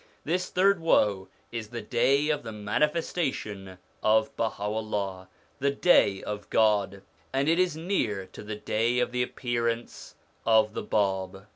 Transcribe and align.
This 0.25 0.49
third 0.49 0.79
woe 0.79 1.27
is 1.51 1.67
the 1.67 1.83
day 1.83 2.29
of 2.29 2.41
the 2.41 2.51
manifestation 2.51 3.77
of 4.01 4.35
Baha'ullah, 4.35 5.27
the 5.59 5.69
day 5.69 6.23
of 6.23 6.49
God; 6.49 7.03
and 7.31 7.47
it 7.47 7.59
is 7.59 7.77
near 7.77 8.25
to 8.33 8.41
the 8.41 8.55
day 8.55 8.97
of 8.97 9.11
the 9.11 9.21
appearance 9.21 10.15
of 10.43 10.73
the 10.73 10.81
Bab. 10.81 11.45